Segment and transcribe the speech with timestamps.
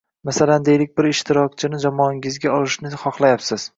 [0.27, 3.69] Masalan, deylik bir ishtirokchini jamoangizga olishni xohlayapsiz